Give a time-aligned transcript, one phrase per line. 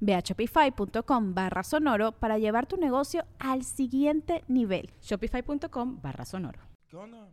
[0.00, 4.90] Ve a shopify.com barra sonoro para llevar tu negocio al siguiente nivel.
[5.00, 6.60] Shopify.com barra sonoro.
[6.88, 7.32] ¿Qué onda?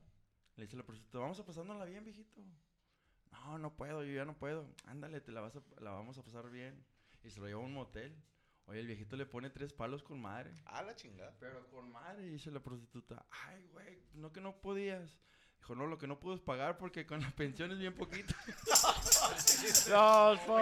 [0.55, 2.41] Le dice la prostituta, vamos a pasárnosla bien, viejito.
[3.31, 4.67] No, no puedo, yo ya no puedo.
[4.85, 6.85] Ándale, te la, vas a, la vamos a pasar bien.
[7.23, 8.15] Y se lo lleva a un motel.
[8.65, 10.55] Oye, el viejito le pone tres palos con madre.
[10.65, 11.35] A la chingada.
[11.39, 13.25] Pero con madre, dice la prostituta.
[13.47, 15.19] Ay, güey, no que no podías.
[15.65, 18.35] Dijo, no, lo que no puedo es pagar porque con la pensión es bien poquito.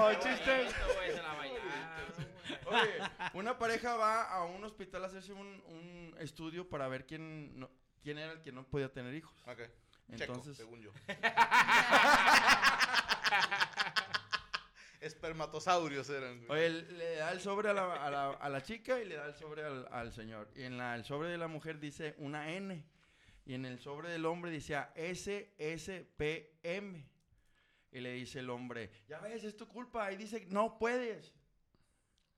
[0.09, 0.73] Los chistes.
[2.67, 2.99] Oye,
[3.33, 7.69] una pareja va a un hospital a hacerse un, un estudio para ver quién, no-
[8.01, 9.35] quién era el que no podía tener hijos.
[9.45, 9.59] Ok.
[10.07, 10.91] Entonces- Checo, según yo.
[15.01, 16.45] Espermatosaurios eran.
[16.47, 16.65] güey.
[16.65, 19.25] Oye, le da el sobre a la, a la- a la chica y le da
[19.25, 20.49] el sobre al, al señor.
[20.55, 22.85] Y en la, el sobre de la mujer dice una N.
[23.45, 27.03] Y en el sobre del hombre decía SSPM.
[27.91, 30.11] Y le dice el hombre, ya ves, es tu culpa.
[30.11, 31.33] Y dice, no puedes.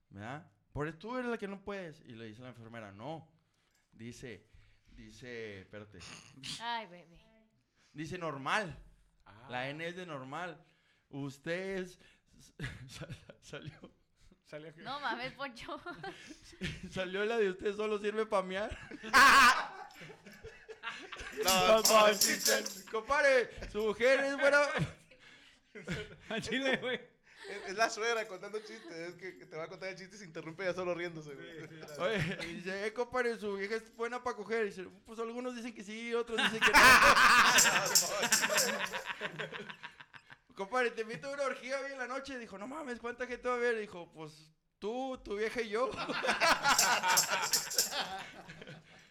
[0.09, 0.51] ¿Verdad?
[0.73, 2.01] Por eso tú eres la que no puedes.
[2.01, 3.31] Y le dice la enfermera, no.
[3.91, 4.45] Dice,
[4.89, 5.99] dice, espérate.
[6.61, 7.17] Ay, bebé.
[7.93, 8.77] Dice normal.
[9.49, 10.61] La N es de normal.
[11.09, 11.99] Usted es...
[13.41, 13.71] salió,
[14.45, 15.81] Salió No mames, Poncho.
[16.91, 18.77] salió la de usted solo sirve para mear.
[21.43, 22.05] No, no,
[22.91, 24.61] Compare, su mujer es buena.
[26.29, 26.95] A Chile, güey.
[26.95, 28.91] es, es la suegra contando chistes.
[28.91, 31.33] Es que, que te va a contar el chiste y se interrumpe ya solo riéndose.
[31.35, 31.67] güey.
[31.99, 34.63] Oye, y dice, eh, compadre, su vieja es buena para coger.
[34.63, 36.79] Y dice, pues algunos dicen que sí, otros dicen que no.
[40.55, 42.37] compadre, te invito a una orgía hoy en la noche.
[42.39, 43.77] Dijo, no mames, ¿cuánta gente va a ver?
[43.79, 44.31] Dijo, pues
[44.79, 45.89] tú, tu vieja y yo.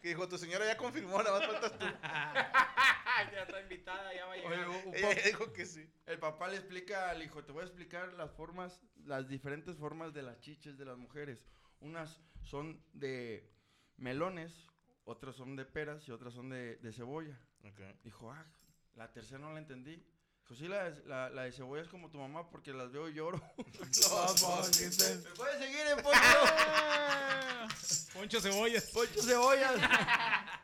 [0.05, 1.87] Que dijo, tu señora ya confirmó, nada más faltas tú.
[3.33, 4.69] ya está invitada, ya va a llegar.
[4.69, 5.91] un Ella dijo que sí.
[6.05, 10.13] El papá le explica al hijo, te voy a explicar las formas, las diferentes formas
[10.13, 11.43] de las chiches de las mujeres.
[11.81, 13.51] Unas son de
[13.97, 14.69] melones,
[15.05, 17.41] otras son de peras y otras son de, de cebolla.
[18.03, 18.45] Dijo, ah,
[18.97, 20.05] la tercera no la entendí.
[20.47, 23.09] Dijo, sí, la, de- la, la de cebolla es como tu mamá porque las veo
[23.09, 23.41] y lloro.
[23.57, 23.65] ¿Me
[25.37, 26.19] puedes seguir en Poncho?
[28.15, 28.85] Poncho Cebollas.
[28.91, 29.75] Poncho Cebollas.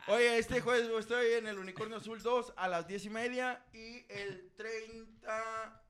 [0.07, 3.65] Oye, este jueves estoy en el Unicornio Azul 2 a las 10 y media.
[3.73, 5.81] Y el 30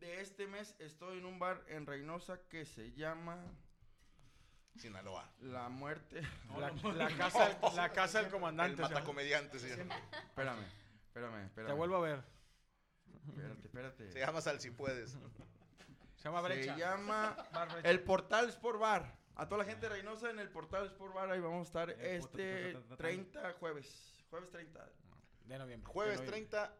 [0.00, 3.38] de este mes estoy en un bar en Reynosa que se llama
[4.78, 5.30] Sinaloa.
[5.40, 6.22] La Muerte.
[6.58, 8.76] La, la casa, del- la casa del El comandante.
[8.76, 8.88] llama.
[8.94, 9.56] matacomediante.
[9.56, 9.90] Espérame,
[10.28, 11.66] espérame, espérame.
[11.68, 12.39] Te vuelvo a ver.
[13.28, 14.12] Espérate, espérate.
[14.12, 15.10] Se llama Sal si puedes.
[16.16, 16.74] Se llama Brecha.
[16.74, 17.88] Se llama Bar Brecha.
[17.90, 19.18] El Portal Sport Bar.
[19.36, 21.30] A toda la gente de Reynosa en el Portal Sport Bar.
[21.30, 24.14] Ahí vamos a estar este 30 jueves.
[24.28, 24.88] Jueves 30.
[25.46, 25.90] De noviembre.
[25.92, 26.48] Jueves De noviembre.
[26.50, 26.76] 30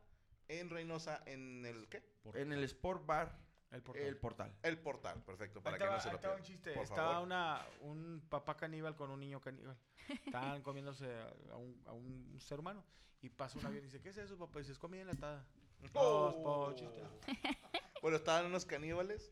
[0.48, 2.02] en Reynosa en el ¿qué?
[2.34, 3.38] En el Sport Bar.
[3.70, 4.02] El portal.
[4.04, 4.52] El Portal.
[4.64, 6.38] El portal, perfecto, para Ahí que no se lo pierdan.
[6.40, 6.72] un chiste.
[6.72, 7.26] Por Estaba favor.
[7.26, 9.78] una, un papá caníbal con un niño caníbal.
[10.26, 12.84] Estaban comiéndose a, a un, a un ser humano.
[13.22, 14.58] Y pasa un avión y dice, ¿qué es eso, papá?
[14.58, 15.46] Y dice, es comida enlatada.
[15.94, 16.32] Oh.
[16.36, 17.02] No, po, chiste.
[18.02, 19.30] Bueno, estaban unos caníbales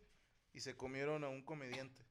[0.53, 2.04] y se comieron a un comediante.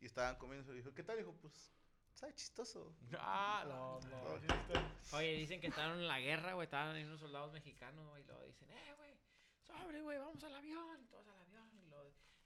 [0.00, 1.18] Y estaban comiendo y dijo, ¿qué tal?
[1.18, 1.70] Dijo, pues,
[2.14, 2.96] sabe chistoso.
[3.18, 5.16] Ah, no, no.
[5.18, 6.64] Oye, dicen que estaban en la guerra, güey.
[6.64, 8.22] Estaban ahí unos soldados mexicanos, güey.
[8.22, 9.18] Y luego dicen, eh, güey,
[9.60, 11.02] sobre, güey, vamos al avión.
[11.02, 11.43] Y todos al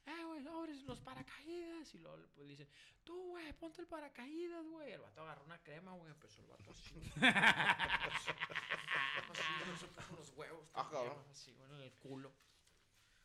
[0.09, 1.95] eh, güey, sobres, los paracaídas.
[1.95, 2.69] Y luego pues dicen,
[3.05, 4.93] tú, güey, ponte el paracaídas, güey.
[4.93, 6.11] El vato agarró una crema, güey.
[6.11, 6.95] Empezó el vato así.
[10.11, 10.69] unos huevos.
[10.75, 11.15] Ah, cabrón.
[11.15, 12.33] crema, Así, güey, en el culo.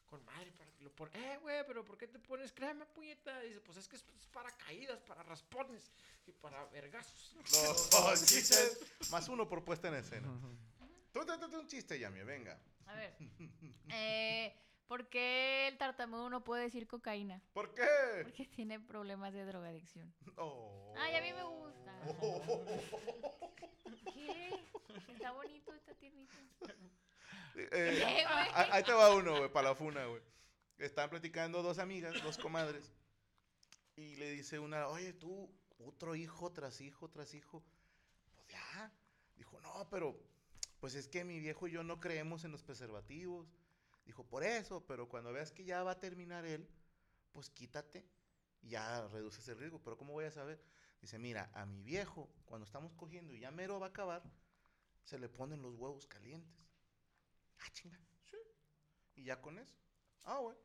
[0.06, 1.10] Con madre, para que lo pon...
[1.14, 3.40] Eh, güey, pero ¿por qué te pones crema, puñeta?
[3.40, 5.92] Dice, pues es que es, para caídas, para raspones
[6.28, 7.36] y para vergazos.
[7.52, 8.78] Los chistes.
[9.10, 10.28] Más uno por puesta en escena.
[11.12, 12.60] Tú, tú, tú, tú, un chiste, Yami, venga.
[12.88, 13.16] A ver.
[13.96, 14.52] Eh,
[14.94, 17.42] ¿Por qué el tartamudo no puede decir cocaína?
[17.54, 17.82] ¿Por qué?
[18.22, 20.14] Porque tiene problemas de drogadicción.
[20.38, 20.94] Oh.
[20.96, 22.00] Ay, a mí me gusta.
[24.14, 24.52] ¿Qué?
[25.12, 26.36] Está bonito, está tiernito.
[27.56, 30.22] Eh, ah, ahí te va uno, güey, para la funa, güey.
[30.78, 32.94] Están platicando dos amigas, dos comadres.
[33.96, 37.64] Y le dice una, oye, tú, otro hijo tras hijo tras hijo.
[38.36, 38.94] Pues ya.
[39.38, 40.16] Dijo, no, pero
[40.80, 43.48] pues es que mi viejo y yo no creemos en los preservativos.
[44.06, 46.68] Dijo, por eso, pero cuando veas que ya va a terminar él,
[47.32, 48.06] pues quítate
[48.62, 49.82] y ya reduces el riesgo.
[49.82, 50.62] Pero ¿cómo voy a saber?
[51.02, 54.24] Dice, mira, a mi viejo, cuando estamos cogiendo y ya mero va a acabar,
[55.04, 56.56] se le ponen los huevos calientes.
[57.60, 58.00] Ah, chinga.
[58.30, 58.38] Sí.
[59.16, 59.76] Y ya con eso.
[60.24, 60.58] Ah, güey.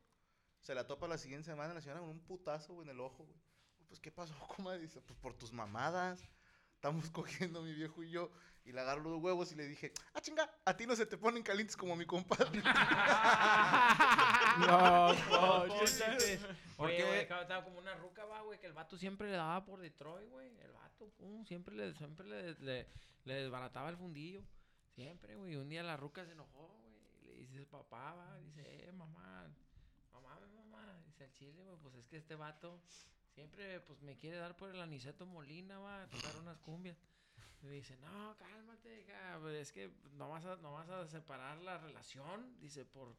[0.61, 3.25] Se la topa la siguiente semana la señora con un putazo, güey, en el ojo,
[3.25, 3.39] güey.
[3.87, 4.79] Pues, ¿qué pasó, comadre?
[4.79, 6.21] Dice, pues por tus mamadas.
[6.79, 8.31] Estamos cogiendo mi viejo y yo.
[8.63, 11.17] Y le agarro los huevos y le dije, ah, chinga, a ti no se te
[11.17, 12.61] ponen calientes como a mi compadre.
[14.59, 16.39] No, Oye,
[16.75, 19.63] Porque güey, cabrón, estaba como una ruca, va, güey, que el vato siempre le daba
[19.63, 20.57] por Detroit, güey.
[20.59, 22.87] El vato, pum, siempre le, siempre le, le,
[23.25, 24.43] le desbarataba el fundillo.
[24.95, 25.55] Siempre, güey.
[25.55, 26.93] Un día la ruca se enojó, güey.
[27.21, 29.47] Y le dice, papá, va, dice, eh, mamá,
[30.11, 31.01] mamá, mamá.
[31.05, 32.81] Dice, al chile, güey, pues es que este vato
[33.39, 36.97] siempre, pues me quiere dar por el Aniceto Molina, va, a tocar unas cumbias.
[37.63, 41.07] Y me dice, no, cálmate, hija, pues, es que no vas a, no vas a
[41.07, 43.15] separar la relación, dice, por,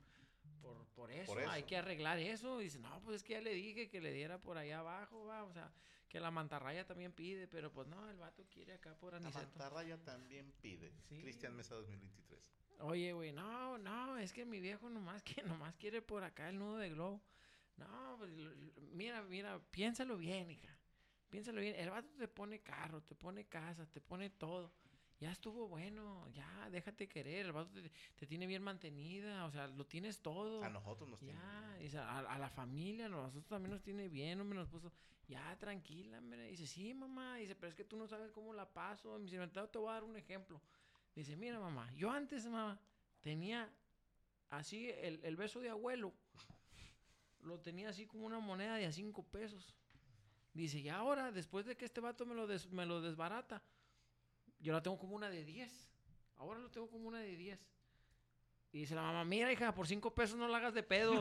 [0.60, 1.68] por, por eso, Por hay eso.
[1.68, 2.58] que arreglar eso.
[2.58, 5.44] Dice, no, pues es que ya le dije que le diera por allá abajo, va,
[5.44, 5.72] o sea,
[6.08, 9.38] que la mantarraya también pide, pero pues no, el vato quiere acá por La Aniceto.
[9.46, 10.92] mantarraya también pide.
[11.08, 11.22] Sí.
[11.22, 12.40] Cristian Mesa 2023.
[12.80, 16.58] Oye, güey, no, no, es que mi viejo nomás, que, nomás quiere por acá el
[16.58, 17.22] nudo de globo.
[17.80, 18.30] No, pues,
[18.92, 20.76] mira, mira, piénsalo bien, hija.
[21.30, 21.74] Piénsalo bien.
[21.76, 24.72] El vato te pone carro, te pone casa, te pone todo.
[25.18, 27.46] Ya estuvo bueno, ya, déjate querer.
[27.46, 30.64] El vato te, te tiene bien mantenida, o sea, lo tienes todo.
[30.64, 31.20] A nosotros nos.
[31.20, 34.92] Ya, dice, a, a la familia, a nosotros también nos tiene bien, hombre, nos puso,
[35.28, 36.48] ya, tranquila, hombre.
[36.48, 39.18] Dice, sí, mamá, dice, pero es que tú no sabes cómo la paso.
[39.18, 40.60] Me dice, "Ahorita te voy a dar un ejemplo.
[41.14, 42.80] Dice, mira, mamá, yo antes, mamá,
[43.20, 43.70] tenía
[44.48, 46.14] así el, el beso de abuelo,
[47.42, 49.74] lo tenía así como una moneda de a cinco pesos.
[50.52, 53.62] Dice, y ahora, después de que este vato me lo, des- me lo desbarata,
[54.58, 55.88] yo la tengo como una de 10.
[56.36, 57.60] Ahora lo tengo como una de 10.
[58.72, 61.12] Y dice la mamá, mira, hija, por cinco pesos no la hagas de pedo.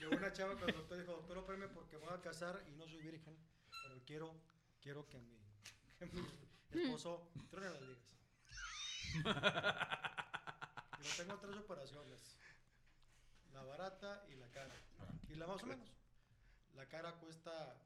[0.00, 2.72] No, una chava con el doctor dijo, doctor, opérame porque me voy a casar y
[2.76, 3.36] no soy virgen,
[3.82, 4.34] pero quiero,
[4.80, 5.38] quiero que mi,
[5.98, 8.04] que mi esposo truene las ligas.
[11.00, 12.36] Y yo tengo tres operaciones,
[13.54, 14.74] la barata y la cara,
[15.28, 15.88] y la más o menos.
[16.74, 17.76] La cara cuesta,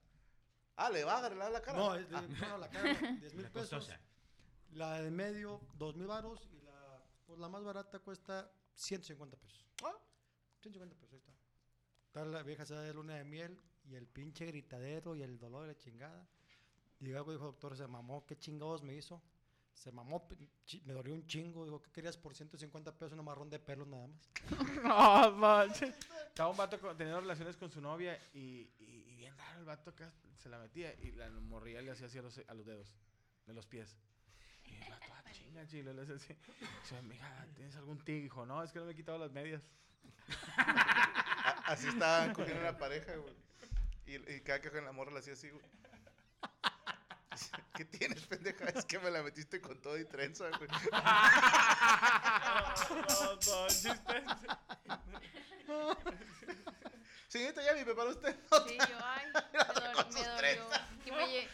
[0.77, 1.77] Ah, le va a agarrar la cara.
[1.79, 2.83] no, es de- no, la cara
[3.21, 3.91] 10 mil pesos,
[4.71, 9.67] la de medio 2 mil varos y la, pues la más barata cuesta 150 pesos.
[9.85, 9.95] Ah.
[10.61, 11.33] 150 pesos, ahí está.
[12.07, 15.63] Está la vieja se de luna de miel y el pinche gritadero y el dolor
[15.63, 16.27] de la chingada.
[17.01, 19.23] Y luego dijo, doctor, se mamó, ¿qué chingados me hizo?
[19.79, 20.29] Se mamó,
[20.85, 21.65] me dolió un chingo.
[21.65, 23.17] Dijo, ¿qué querías por 150 pesos?
[23.19, 24.29] Un marrón de pelos nada más.
[24.83, 25.95] No, manches.
[26.27, 29.65] Estaba un vato con- teniendo relaciones con su novia y, y, y bien raro el
[29.65, 32.67] vato acá se la metía y la morría le hacía así a los, a los
[32.67, 32.93] dedos,
[33.47, 33.97] de los pies.
[34.65, 36.35] Y el vato, ah, chinga, chile, le hacía así.
[36.83, 38.23] Dice, mija, ¿tienes algún tic?
[38.23, 39.63] Dijo, no, es que no me he quitado las medias.
[40.57, 43.35] A- Así estaban cogiendo una pareja, güey.
[44.07, 45.65] Y, y cada que cogen la morra la hacía así, güey.
[47.79, 48.65] ¿Qué tienes, pendeja?
[48.71, 50.69] Es que me la metiste con todo y trenza, güey.
[57.29, 58.35] Señorita, ya me preparó usted.
[58.67, 60.27] Sí, yo, ay, me, Con sus
[61.13, 61.49] me, lle-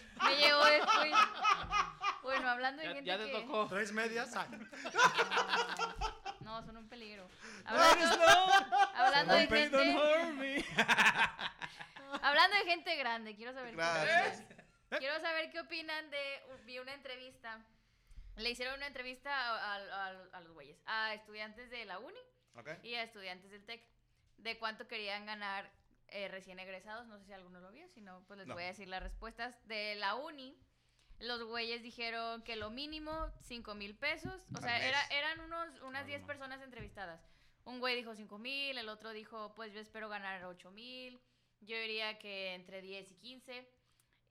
[0.71, 1.13] después.
[2.23, 3.33] Bueno, hablando de ya, gente ya te que...
[3.33, 3.67] tocó.
[3.69, 4.31] Tres medias.
[6.41, 7.29] No, son un peligro.
[7.67, 8.17] Hablando,
[8.95, 9.99] hablando de gente...
[12.23, 14.64] Hablando de gente grande, quiero saber qué.
[14.87, 15.01] Opinan.
[15.01, 17.65] Quiero saber qué opinan de vi una entrevista.
[18.37, 22.19] Le hicieron una entrevista a, a- a- a los güeyes, a estudiantes de la uni
[22.57, 22.69] ¿Ok?
[22.83, 23.83] y a estudiantes del TEC
[24.39, 25.71] de cuánto querían ganar
[26.09, 27.07] eh, recién egresados.
[27.07, 28.55] No sé si alguno lo vio, si no, pues les No.
[28.55, 29.57] voy a decir las respuestas.
[29.67, 30.57] De la uni,
[31.21, 34.45] los güeyes dijeron que lo mínimo 5 mil pesos.
[34.57, 36.27] O sea, era- eran unos, unas No, 10 no.
[36.27, 37.21] personas entrevistadas.
[37.65, 41.21] Un güey dijo 5 mil, el otro dijo, pues yo espero ganar 8 mil.
[41.61, 43.67] Yo diría que entre 10 y 15.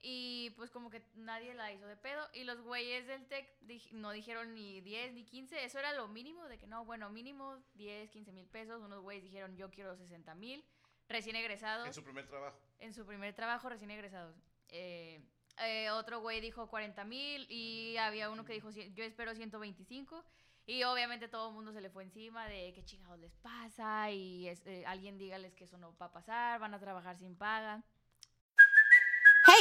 [0.06, 2.28] Y pues como que nadie la hizo de pedo.
[2.34, 3.48] Y los güeyes del TEC
[3.92, 5.64] no dijeron ni 10 ni 15.
[5.64, 8.82] Eso era lo mínimo, de que no, bueno, mínimo 10, 15 mil pesos.
[8.82, 10.62] Unos güeyes dijeron yo quiero 60 mil.
[11.08, 11.86] Recién egresados.
[11.86, 12.58] En su primer trabajo.
[12.80, 14.36] En su primer trabajo, recién egresados.
[14.68, 15.22] Eh,
[15.60, 20.22] eh, otro güey dijo 40 mil y había uno que dijo "Cien- yo espero 125.
[20.66, 24.48] Y obviamente todo el mundo se le fue encima de qué chingados les pasa y
[24.48, 27.82] es- eh, alguien dígales que eso no va a pasar, van a trabajar sin paga.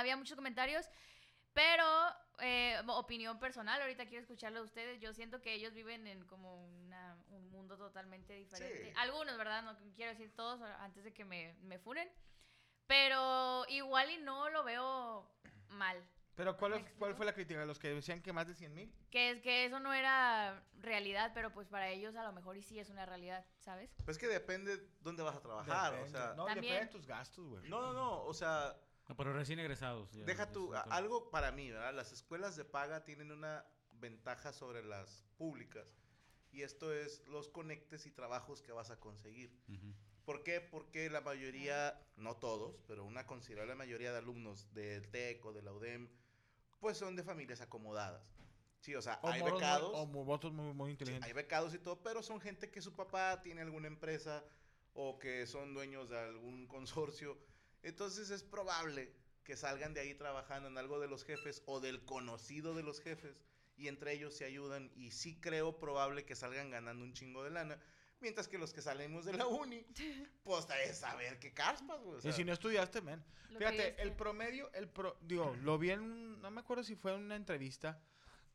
[0.00, 0.88] Había muchos comentarios,
[1.52, 1.84] pero
[2.40, 5.00] eh, opinión personal, ahorita quiero escucharlo de ustedes.
[5.00, 8.84] Yo siento que ellos viven en como una- un mundo totalmente diferente.
[8.86, 8.92] Sí.
[8.96, 9.62] Algunos, ¿verdad?
[9.62, 12.10] No quiero decir todos antes de que me, me funen.
[12.86, 15.30] Pero igual y no lo veo
[15.68, 16.02] mal.
[16.34, 17.64] Pero ¿cuál, ¿Me es- cuál fue la crítica?
[17.66, 18.92] ¿Los que decían que más de 100 mil?
[19.10, 22.62] Que es que eso no era realidad, pero pues para ellos a lo mejor y
[22.62, 23.90] sí es una realidad, ¿sabes?
[24.04, 26.32] Pues que depende dónde vas a trabajar, o sea...
[26.36, 26.72] no, También.
[26.74, 27.68] depende de tus gastos, güey.
[27.68, 28.74] No, no, no, o sea,
[29.10, 30.12] No, pero recién egresados.
[30.12, 31.92] ya, deja tú, algo para mí, ¿verdad?
[31.92, 35.84] Las escuelas de paga tienen una ventaja sobre las públicas
[36.52, 39.52] y esto es los conectes y trabajos que vas a conseguir.
[39.68, 39.92] Ujú.
[40.24, 40.60] ¿Por qué?
[40.60, 45.62] Porque la mayoría, no todos, pero una considerable mayoría de alumnos del TEC o de
[45.62, 46.08] la UDEM,
[46.78, 48.22] pues son de familias acomodadas.
[48.78, 49.90] Sí, o sea, O hay morros muy- becados.
[49.92, 51.26] o muy, muy Sí, inteligentes.
[51.26, 54.44] hay becados y todo, pero son gente que su papá tiene alguna empresa
[54.94, 56.68] o que son dueños de algún
[57.26, 57.36] consorcio.
[57.82, 59.12] Entonces es probable
[59.44, 63.00] que salgan de ahí trabajando en algo de los jefes o del conocido de los
[63.00, 63.36] jefes
[63.76, 67.50] y entre ellos se ayudan y sí creo probable que salgan ganando un chingo de
[67.50, 67.78] lana.
[68.20, 69.82] Mientras que los que salimos de la uni,
[70.44, 72.18] pues es saber qué caspas, güey.
[72.22, 73.24] o y si no estudiaste, men.
[73.56, 77.14] Fíjate, el promedio, el pro, digo, lo vi en, un- no me acuerdo si fue
[77.14, 77.98] en una entrevista,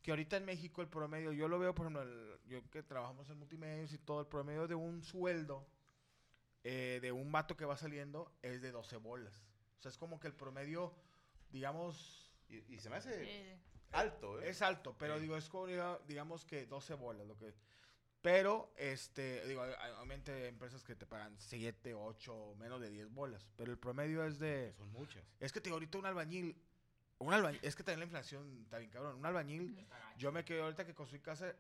[0.04, 3.28] que ahorita en México el promedio, yo lo veo, por ejemplo, el- yo que trabajamos
[3.32, 5.68] en multimedios y todo, el promedio de un sueldo
[6.68, 9.34] eh, de un vato que va saliendo es de 12 bolas.
[9.80, 10.94] O sea, es como que el promedio,
[11.52, 13.58] digamos, y, y se me hace
[13.92, 14.50] alto, ¿eh?
[14.50, 15.22] es alto, pero Sí.
[15.22, 17.54] digo, es como, diga- digamos que 12 bolas, lo que...
[18.22, 23.48] Pero, este, digo, obviamente hay empresas que te pagan 7, 8, menos de 10 bolas,
[23.56, 24.74] pero el promedio es de...
[24.78, 25.24] Son muchas.
[25.40, 26.60] Es que te digo, ahorita un albañil,
[27.20, 29.18] un albañil, es que también la inflación está bien cabrón.
[29.18, 31.54] Un albañil, yo me quedé ahorita que construí casa,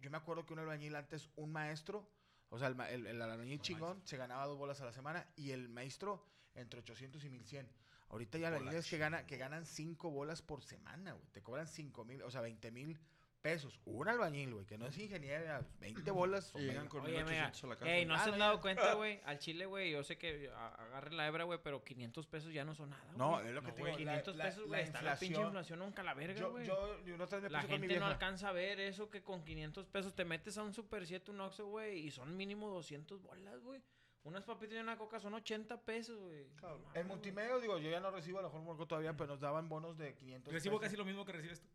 [0.00, 2.10] yo me acuerdo que un albañil antes, un maestro,
[2.52, 5.52] o sea, el, el, el albañil chingón, se ganaba dos bolas a la semana y
[5.52, 6.22] el maestro
[6.54, 7.66] entre 800 y 1100.
[8.10, 11.26] Ahorita hay albañiles que, gana, que ganan 5 bolas por semana, güey.
[11.32, 13.00] Te cobran 5 mil, o sea, 20 mil
[13.42, 13.78] pesos.
[13.84, 16.54] Un albañil, güey, que no es ingeniero, 20 bolas.
[16.54, 17.90] o Y llegan con Oye, mega, 1800 a la casa.
[17.92, 18.44] ey, ¿no Ah, se no, han ya.
[18.46, 19.20] dado cuenta, güey?
[19.24, 22.64] Al chile, güey, yo sé que a- agarren la hebra, güey, pero 500 pesos ya
[22.64, 23.48] no son nada, No, güey.
[23.48, 25.26] es lo que No, te digo, la- 500 la- pesos, la güey, está la pinche
[25.26, 26.66] inflación- inflación nunca la verga, Yo, güey.
[26.66, 28.12] yo, yo una otra vez me La puse con mi gente no vieja.
[28.14, 31.40] alcanza a ver eso que con 500 pesos te metes a un Super 7, un
[31.40, 33.82] Oxxo, güey, y son mínimo 200 bolas, güey.
[34.24, 36.46] Unas papitas y una coca son 80 pesos, güey.
[36.62, 39.40] No En multimedia, digo, yo ya no recibo, a lo mejor Morco todavía, pero nos
[39.40, 40.90] daban bonos de 500 Recibo pesos.
[40.92, 41.66] casi lo mismo que recibes tú.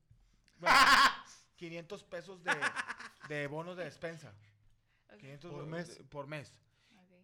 [1.57, 2.51] Bueno, 500 pesos de,
[3.29, 4.33] de bonos de despensa.
[5.11, 5.97] ok, 500 Por mes.
[5.97, 6.53] de- por mes.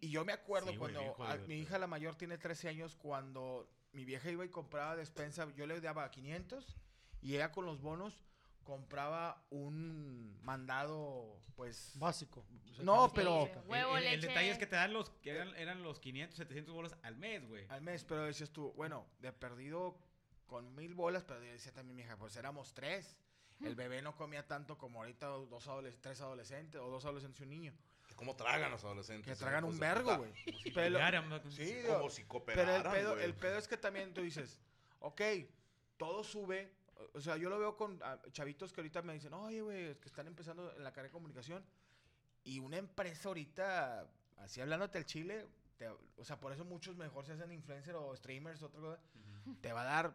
[0.00, 2.68] Y yo me acuerdo Sí, güey, bien cuando a- mi hija la mayor tiene 13
[2.68, 6.76] años, cuando mi vieja iba y compraba despensa, yo le daba 500
[7.22, 8.20] y ella con los bonos
[8.64, 11.92] compraba un mandado, pues...
[11.96, 12.44] Básico.
[12.70, 14.28] O sea, No, pero- Huevo, el, el- el leche.
[14.28, 17.46] detalle es que te dan los que eran, eran los 500, 700 bolas al mes,
[17.46, 17.66] güey.
[17.68, 19.96] al mes, pero decías tú, bueno, de perdido
[20.46, 23.16] con mil bolas, pero yo decía también mi hija, pues éramos tres.
[23.62, 27.44] El bebé no comía tanto como ahorita dos adoles- tres adolescentes o dos adolescentes y
[27.44, 27.74] un niño.
[28.16, 29.32] ¿Cómo tragan los adolescentes?
[29.32, 30.32] Que tragan un vergo, güey.
[30.44, 31.50] Como si Pero- cooperaran, ¿no?
[31.50, 33.24] Sí, Como si pero el pedo, güey.
[33.24, 34.60] el pedo es que también tú dices,
[35.00, 35.20] ok,
[35.96, 36.72] todo sube.
[37.12, 40.06] o- sea, yo lo veo con ah, chavitos que ahorita me dicen, oye, güey, que
[40.08, 41.64] están empezando en la carrera de comunicación.
[42.44, 44.06] Y una empresa ahorita,
[44.36, 45.46] así hablándote al chile,
[45.76, 49.00] te- o sea, por eso muchos mejor se hacen influencer o streamers, otra cosa,
[49.60, 50.14] te va a dar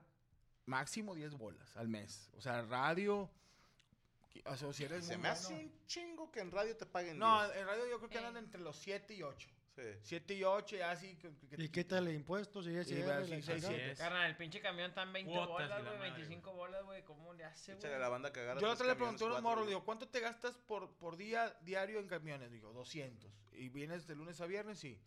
[0.70, 2.30] máximo 10 bolas al mes.
[2.38, 3.30] O sea, radio,
[4.46, 7.18] o sea, si eres Se me hace bueno- un chingo que en radio te paguen
[7.20, 7.58] No, 10.
[7.58, 8.40] en radio yo creo que andan Eh.
[8.46, 9.50] entre los 7 y 8.
[9.76, 9.84] Sí.
[10.04, 11.16] 7 y 8, y así.
[11.16, 13.04] que- que- Y quítale impuestos y Sí, ese.
[13.06, 13.74] va, sí, sí, sí.
[13.74, 13.98] es.
[13.98, 17.04] Carnal, el pinche camión está en 20 Cuotas bolas, la güey, madre, 25 bolas, güey.
[17.06, 17.78] ¿Cómo le hace, güey?
[17.80, 19.86] Échale a la banda que agarra Yo la otra le pregunté a unos morros, digo,
[19.86, 22.52] ¿cuánto te gastas por, por día diario en camiones?
[22.52, 23.32] Digo, 200.
[23.54, 25.00] Y vienes de lunes a viernes y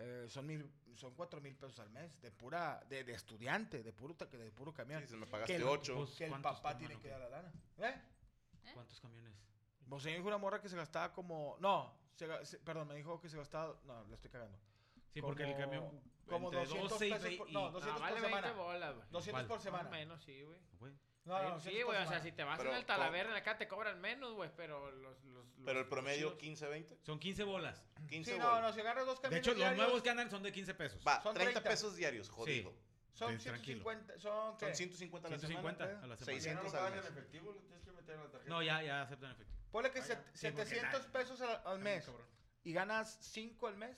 [0.00, 3.92] eh, son mil, son 4 mil pesos al mes de pura, de, de estudiante, de
[3.92, 5.00] puro, de puro camión.
[5.02, 5.94] Sí, se me que pagaste el, 8.
[5.96, 7.52] Pues, que el ¿cuántos papá tiene que dar la lana.
[7.78, 7.94] ¿Eh?
[8.74, 9.34] ¿Cuántos camiones?
[9.88, 13.20] Pues me dijo una morra que se gastaba como, no, se se- perdón, me dijo
[13.20, 14.58] que se gastaba, no, le estoy cagando.
[15.12, 16.00] Sí, porque el Como- camión.
[16.28, 18.62] como entre 200 12 y pesos por- y- no, Ah, 200 vale por 20 semana.
[18.62, 19.08] bolas, güey.
[19.10, 19.46] 200 ¿Cuál?
[19.48, 19.88] por Más semana.
[19.88, 20.58] o menos, sí, güey.
[21.24, 22.86] No, no, Sí, 200 sí, por güey, o sea, si te vas Pero, en el.
[22.86, 25.22] Talavera, acá te cobran menos, güey, pero los...
[25.24, 26.98] los, Pero el promedio los chidos- 15, 20.
[27.02, 27.84] Son 15 bolas.
[28.08, 28.62] 15 Sí, no, bolas.
[28.62, 31.02] no, si agarras dos De hecho, los nuevos que andan son de 15 pesos.
[31.06, 31.68] Va, son 30, 30.
[31.70, 32.72] pesos diarios, jodido.
[33.12, 33.82] Son Sí, tranquilo.
[33.82, 34.66] 150, son, ¿qué?
[34.66, 36.04] Son 150 a la 150 semana.
[36.04, 36.32] a la semana.
[36.40, 37.12] 600 ¿Ya no lo al pagas mes.
[37.12, 37.52] en efectivo?
[37.52, 38.50] ¿Lo tienes que meter en la tarjeta?
[38.50, 39.58] No, ya, ya aceptan efectivo.
[39.70, 41.12] Ponle que Ah, set- Sí, porque 700 nada.
[41.12, 42.26] pesos al, al mes cabrón.
[42.64, 43.96] y ganas 5 al mes,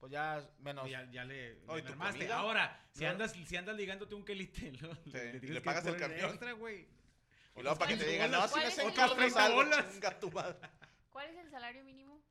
[0.00, 0.88] pues ya menos.
[0.90, 1.84] Ya, ya le, Oye.
[2.32, 3.10] Ahora, si No.
[3.10, 4.72] andas, si andas ligándote un quelite,
[5.40, 6.30] Sí, le, pagas el camión.
[6.30, 6.86] extra, güey.
[7.56, 9.92] Y luego para que te ¿Cuál digan, no, si me otros 30 algo, bolas?
[9.92, 10.58] chinga tu madre.
[11.10, 12.22] ¿Cuál es el salario mínimo?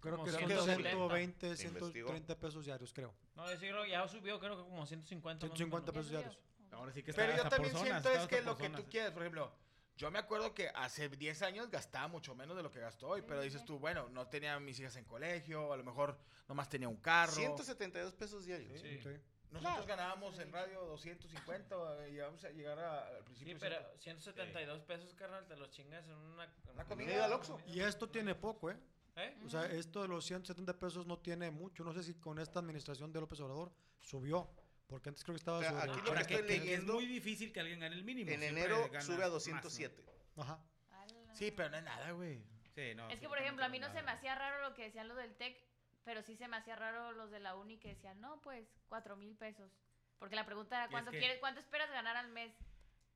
[0.00, 0.90] Creo Como que son 170.
[0.90, 2.08] 120, ¿Se investigó?
[2.08, 3.14] 130 pesos diarios, creo.
[3.34, 5.46] No, yo creo que ya subió, creo que como 150.
[5.46, 5.94] más o 150 menos.
[6.06, 6.40] pesos ¿Ya diarios.
[6.72, 9.22] Ahora sí que está Pero yo también siento es que lo que tú quieres, por
[9.22, 9.52] ejemplo,
[10.00, 13.20] yo me acuerdo que hace 10 años gastaba mucho menos de lo que gasto hoy,
[13.20, 13.66] Sí, pero sí, dices sí.
[13.66, 16.96] tú, bueno, no tenía a mis hijas en colegio, a lo mejor nomás tenía un
[16.96, 17.32] carro.
[17.32, 18.80] 172 pesos diarios.
[18.80, 18.98] Sí.
[19.02, 19.10] Sí.
[19.50, 23.58] Nosotros ganábamos en radio 250 y íbamos a llegar a- al Sí, principio.
[23.60, 27.32] pero ciento- 172 pesos, carnal, te los chingas en una, en Una comida comida al
[27.32, 27.58] Oxxo.
[27.66, 28.76] Y esto tiene poco, ¿eh?
[29.16, 29.36] ¿Eh?
[29.44, 31.82] O sea, esto de los 170 pesos no tiene mucho.
[31.84, 34.48] No sé si con esta administración de López Obrador subió.
[34.90, 35.92] Porque antes creo que estaba O sea, sobre...
[35.92, 37.94] aquí lo Ahora que que, estoy que- que es leyendo- muy difícil que alguien gane
[37.94, 38.30] el mínimo.
[38.30, 39.30] En enero sube a más, ¿no?
[39.30, 40.04] 207.
[40.36, 40.60] Ajá.
[40.90, 41.34] Ala.
[41.34, 42.42] Sí, pero no es nada, güey.
[42.74, 44.82] Sí, no, Es que, por ejemplo, a mí no se me hacía raro lo que
[44.84, 45.56] decían los del TEC,
[46.04, 49.16] pero sí se me hacía raro los de la uni que decían, no, pues, cuatro
[49.16, 49.70] mil pesos.
[50.18, 52.52] Porque la pregunta era, es ¿cuánto, que- quieres, ¿cuánto esperas ganar al mes?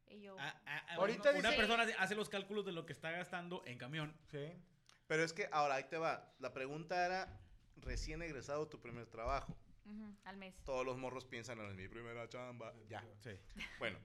[0.07, 0.61] Y yo, nada.
[0.67, 4.17] Ah, ah, Ahorita una, persona hace los cálculos de lo que está gastando en camión.
[4.31, 4.53] Sí.
[5.09, 6.35] Pero es que ahora ahí te va.
[6.39, 7.41] La pregunta era
[7.77, 9.57] recién egresado tu primer trabajo.
[9.85, 10.55] Ujú, al mes.
[10.65, 12.75] Todos los morros piensan en mi primera chamba.
[12.89, 13.05] Ya.
[13.23, 13.31] Sí.
[13.79, 13.99] Bueno,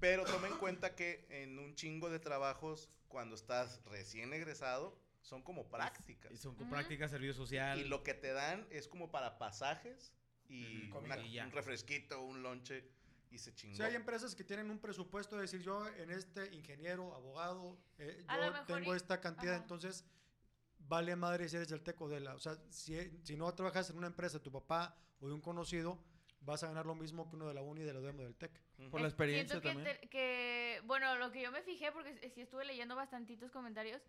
[0.00, 5.42] pero toma en cuenta que en un chingo de trabajos, cuando estás recién egresado, son
[5.42, 6.32] como prácticas.
[6.32, 6.74] Y son con Ujú.
[6.74, 7.78] prácticas, servicio social.
[7.78, 10.12] Y lo que te dan es como para pasajes
[10.48, 11.26] y Ujú, una- comida.
[11.26, 12.84] Y un refresquito, un lonche
[13.30, 13.76] y se chingó.
[13.76, 18.24] Sí, hay empresas que tienen un presupuesto de decir yo en este ingeniero, abogado, eh,
[18.28, 19.62] yo tengo y- esta cantidad, ajá.
[19.62, 20.04] entonces
[20.92, 22.34] vale madre si eres del teco de la...
[22.34, 22.92] O sea, si,
[23.24, 25.98] si no trabajas en una empresa de tu papá o de un conocido,
[26.40, 28.22] vas a ganar lo mismo que uno de la uni y de la UDEM o
[28.24, 28.52] del TEC.
[28.90, 30.08] Por la experiencia siento también.
[30.10, 34.02] que, bueno, lo que yo me fijé, porque sí estuve leyendo bastantitos comentarios,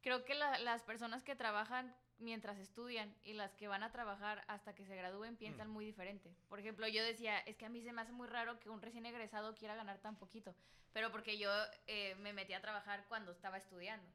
[0.00, 4.42] creo que la- las personas que trabajan mientras estudian y las que van a trabajar
[4.48, 6.34] hasta que se gradúen piensan muy diferente.
[6.48, 8.80] Por ejemplo, yo decía, es que a mí se me hace muy raro que un
[8.82, 10.56] recién egresado quiera ganar tan poquito,
[10.92, 11.50] pero porque yo
[11.86, 14.08] eh, me metí a trabajar cuando estaba estudiando.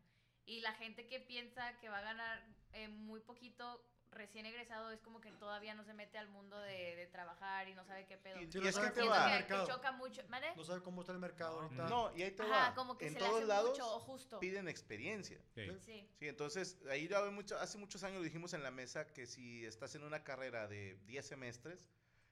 [0.51, 4.99] Y la gente que piensa que va a ganar eh, muy poquito recién egresado es
[4.99, 8.17] como que todavía no se mete al mundo de, de trabajar y no sabe qué
[8.17, 8.37] pedo.
[8.41, 9.37] Y, Sí, y no es que te va.
[9.37, 10.21] que, que choca mucho.
[10.27, 10.53] ¿Mande?
[10.57, 11.87] No sabe cómo está el mercado ahorita.
[11.87, 12.75] No, y ahí te Ajá, va.
[12.75, 14.39] como que en se le todos hace lados mucho justo.
[14.41, 15.39] piden experiencia.
[15.55, 15.67] Sí.
[15.85, 16.09] Sí.
[16.19, 19.95] Sí, entonces ahí mucho, hace muchos años lo dijimos en la mesa que si estás
[19.95, 21.87] en una carrera de 10 semestres,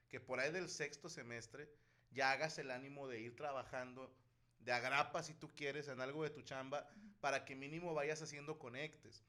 [0.10, 1.72] que por ahí del sexto semestre
[2.12, 4.14] ya hagas el ánimo de ir trabajando
[4.60, 6.88] de agrapa si tú quieres en algo de tu chamba
[7.22, 9.24] para que mínimo vayas haciendo conectes.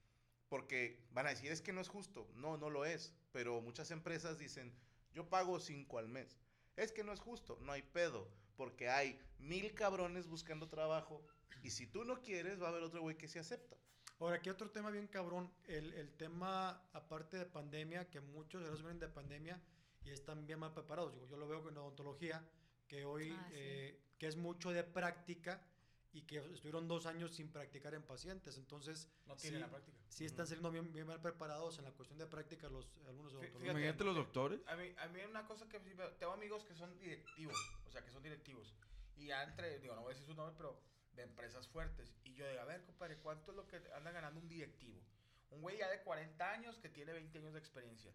[0.49, 2.29] Porque van a decir, es que no es justo.
[2.35, 3.15] No, no lo es.
[3.33, 4.73] Pero muchas empresas dicen,
[5.13, 6.37] yo pago 5 al mes.
[6.77, 8.29] Es que no es justo, no hay pedo.
[8.57, 11.25] Porque hay mil cabrones buscando trabajo
[11.63, 13.77] y si tú no quieres va a haber otro güey que se acepta.
[14.19, 18.69] Ahora, aquí otro tema bien cabrón, el, el tema, aparte de pandemia, que muchos de
[18.71, 19.63] los vienen de pandemia
[20.05, 21.15] y están bien mal preparados.
[21.15, 22.47] Digo, yo lo veo con odontología,
[22.87, 23.55] que hoy, Ah, sí.
[23.57, 25.61] eh, que es mucho de práctica
[26.13, 28.59] y que estuvieron dos años sin practicar en pacientes.
[28.59, 29.97] Entonces, No tiene sí, la práctica.
[30.11, 33.61] sí están saliendo bien, bien mal preparados en la cuestión de práctica los algunos odontólogos.
[33.63, 34.61] fíjate, Imagínate los doctores.
[34.67, 37.57] A mí, a mí una cosa que tengo amigos que son directivos,
[37.87, 38.75] o sea, que son directivos.
[39.17, 40.79] Y ya entre, digo, no voy a decir su nombre, pero
[41.15, 42.15] de empresas fuertes.
[42.25, 45.01] Y yo digo, a ver, compadre, ¿cuánto es lo que anda ganando un directivo?
[45.51, 48.13] Un güey ya de 40 años que tiene 20 años de experiencia.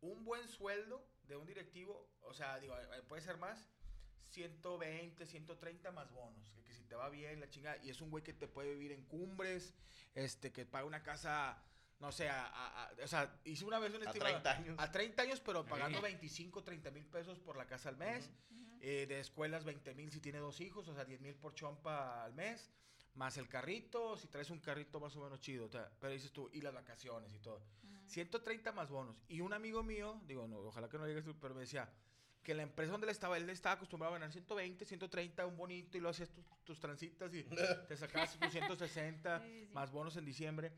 [0.00, 3.70] Un buen sueldo de un directivo, o sea, digo, eh, puede ser más,
[4.30, 6.50] 120, 130 más bonos.
[6.50, 7.76] Que, que si te va bien, la chingada.
[7.82, 9.74] Y es un güey que te puede vivir en cumbres,
[10.14, 11.62] este, que paga una casa,
[12.00, 14.76] no sé, a, a- a- o sea, hice una vez un A estimado- 30 años.
[14.78, 16.02] a 30 años, pero pagando Sí.
[16.04, 18.30] 25, 30 mil pesos por la casa al mes.
[18.80, 22.22] Eh, de escuelas, 20 mil si tiene dos hijos, o sea, 10 mil por chompa
[22.24, 22.70] al mes.
[23.14, 25.66] Más el carrito, si traes un carrito más o menos chido.
[25.66, 27.62] o sea, pero dices tú, y las vacaciones y todo.
[28.06, 29.22] 130 más bonos.
[29.28, 31.88] Y un amigo mío, digo, no, ojalá que no llegues tú, pero me decía
[32.44, 35.96] que la empresa donde él estaba, él estaba acostumbrado a ganar 120, 130, un bonito,
[35.98, 37.42] y lo hacías tus, tus transitas y
[37.88, 39.70] te sacabas tus 160 Sí, sí.
[39.72, 40.72] más bonos en diciembre,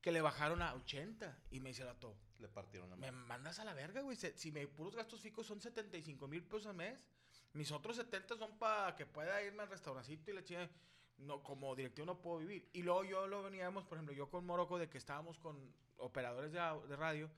[0.00, 1.36] que le bajaron a 80.
[1.50, 4.16] Y me dice el vato, Le partieron la me mandas a la verga, güey.
[4.16, 7.04] Se- Si me puros gastos fijos son 75 mil pesos al mes,
[7.52, 10.70] mis otros 70 son para que pueda irme al restaurancito y la chingada.
[11.18, 12.70] No, como directivo no puedo vivir.
[12.72, 16.52] Y luego yo lo veníamos, por ejemplo, yo con Morocco, de que estábamos con operadores
[16.52, 17.28] de, de radio,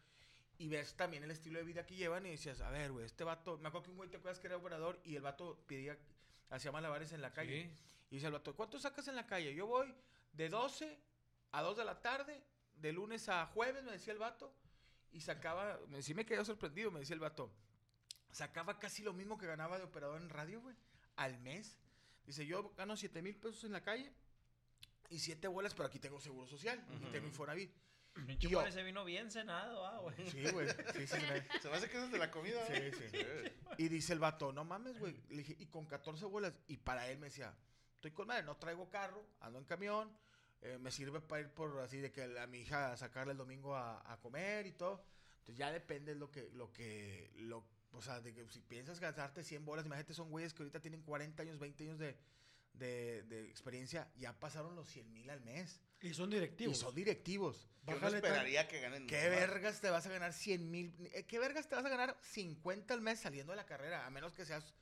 [0.61, 3.25] y ves también el estilo de vida que llevan, y decías, a ver, güey, este
[3.25, 5.97] vato, me acuerdo que un güey te acuerdas que era operador, y el vato pedía,
[6.51, 7.63] hacía malabares en la calle.
[7.63, 7.71] Sí.
[8.11, 9.55] Y dice el vato, ¿cuánto sacas en la calle?
[9.55, 9.95] Yo voy
[10.35, 10.99] de 12
[11.53, 12.43] a 2 de la tarde,
[12.75, 14.53] de lunes a jueves, me decía el vato.
[15.13, 17.51] Y sacaba, me, sí me quedé sorprendido, me decía el vato.
[18.31, 20.77] sacaba casi lo mismo que ganaba de operador en radio, güey,
[21.17, 21.79] al mes.
[22.27, 24.13] Dice, yo gano 7 mil pesos en la calle
[25.09, 27.73] y 7 bolas, pero aquí tengo seguro social y tengo Infonavit.
[28.27, 30.31] Pinche Juan se vino bien cenado, ah, güey.
[30.31, 30.69] Sí, güey.
[30.69, 32.65] Sí, sí, me- Se me hace que eso es de la comida.
[32.67, 32.99] Sí, ¿no?
[32.99, 33.53] sí.
[33.79, 35.17] Y dice el vato, no mames, güey.
[35.31, 36.53] Le dije, y con 14 bolas.
[36.67, 37.55] Y para él me decía,
[37.95, 40.13] estoy con madre, no traigo carro, ando en camión.
[40.63, 43.75] eh, me sirve para ir por así de que a mi hija sacarle el domingo
[43.77, 45.03] a, a comer y todo.
[45.39, 49.43] Entonces ya depende lo que, lo que, lo, o sea, de que si piensas gastarte
[49.43, 52.19] 100 bolas, imagínate, son güeyes que ahorita tienen 40 años, 20 años de,
[52.81, 55.81] de, de experiencia, ya pasaron los 100 mil al mes.
[56.01, 56.79] Y son Y directivos.
[56.79, 57.69] son directivos.
[57.87, 59.41] Yo no esperaría que ganen ¿Qué mucho más.
[59.41, 61.11] vergas te vas a ganar 100 mil?
[61.13, 64.07] eh, ¿Qué vergas te vas a ganar 50 al mes saliendo de la carrera?
[64.07, 64.75] A menos que seas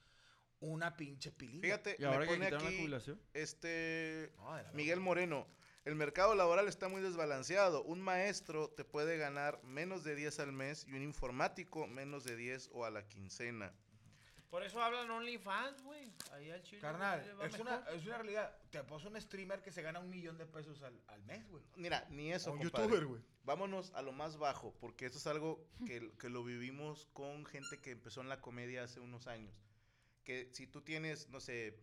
[0.61, 1.61] una pinche pilina.
[1.63, 3.21] Fíjate, ¿Y ahora me que pone quitaron la aquí jubilación?
[3.35, 5.47] este No, de la Miguel Moreno.
[5.85, 7.83] El mercado laboral está muy desbalanceado.
[7.83, 12.37] Un maestro te puede ganar menos de 10 al mes y un informático menos de
[12.37, 13.73] 10 o a la quincena.
[14.51, 16.11] Por eso hablan OnlyFans, güey.
[16.33, 16.81] Ahí al chile.
[16.81, 17.61] Carnal, es mejor.
[17.61, 18.57] una, es una realidad.
[18.71, 21.63] Te puso un streamer que se gana un millón de pesos al, al mes, güey.
[21.77, 22.85] Mira, ni eso, O un compadre.
[22.87, 23.23] youtuber, güey.
[23.45, 27.79] Vámonos a lo más bajo, porque esto es algo que, que lo vivimos con gente
[27.81, 29.55] que empezó en la comedia hace unos años.
[30.25, 31.79] Que si tú tienes, no sé,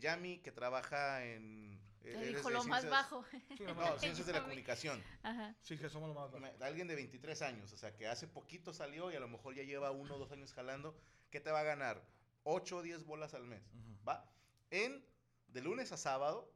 [0.00, 1.80] Yami, que trabaja en...
[2.02, 3.24] eh, Te eres dijo lo más bajo.
[3.76, 5.02] No, ciencias de la comunicación.
[5.22, 5.54] Ajá.
[5.62, 8.72] Sí, que somos lo más Ima- Alguien de 23 años, o sea, que hace poquito
[8.72, 10.96] salió y a lo mejor ya lleva uno o dos años jalando,
[11.30, 12.02] ¿qué te va a ganar?
[12.44, 13.62] 8 o 10 bolas al mes,
[14.08, 14.30] ¿va?
[14.70, 15.04] En,
[15.48, 16.50] de lunes a sábado,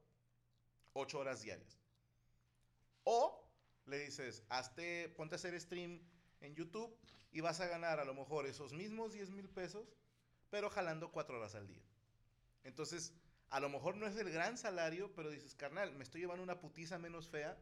[0.94, 1.78] 8 horas diarias.
[3.04, 3.44] O
[3.86, 6.00] le dices, hazte, ponte a hacer stream
[6.40, 6.96] en YouTube
[7.32, 9.94] y vas a ganar a lo mejor esos mismos 10 mil pesos,
[10.50, 11.82] pero jalando 4 horas al día.
[12.64, 13.14] Entonces,
[13.50, 16.58] a lo mejor no es el gran salario, pero dices, carnal, me estoy llevando una
[16.60, 17.56] putiza menos fea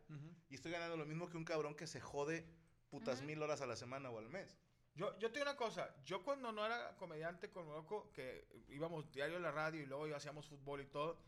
[0.49, 2.47] y estoy ganando lo mismo que un cabrón que se jode
[2.89, 4.57] putas mil horas a la semana o al mes.
[4.95, 9.11] Yo, yo te digo una cosa, yo cuando no era comediante con loco, que íbamos
[9.11, 11.19] diario a la radio y luego ya hacíamos fútbol y todo,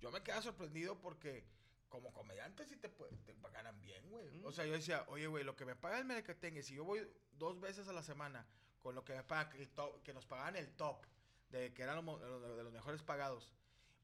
[0.00, 1.44] yo me quedaba sorprendido porque
[1.88, 4.28] como comediante sí te, te ganan bien, güey.
[4.30, 4.44] Mm.
[4.44, 7.10] O sea, yo decía, oye, güey, lo que me paga el Merequetengue, si yo voy
[7.32, 8.46] dos veces a la semana
[8.80, 11.02] con lo que me paga, que, el top- que nos pagaban el top,
[11.50, 13.52] de que eran mo- de los, mejores pagados,